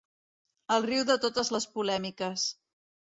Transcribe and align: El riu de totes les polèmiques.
El 0.75 0.81
riu 0.89 1.03
de 1.09 1.17
totes 1.25 1.51
les 1.57 1.67
polèmiques. 1.75 2.47